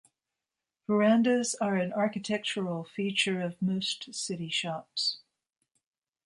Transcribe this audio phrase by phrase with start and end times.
[0.87, 5.19] Verandahs are an architectural feature of most city shops